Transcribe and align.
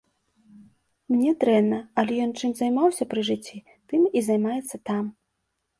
Мне 1.13 1.31
дрэнна, 1.43 1.79
але 2.03 2.13
ён 2.25 2.31
чым 2.41 2.51
займаўся 2.61 3.03
пры 3.13 3.21
жыцці, 3.29 3.65
тым 3.93 4.01
і 4.17 4.27
займаецца 4.31 4.83
там. 4.91 5.05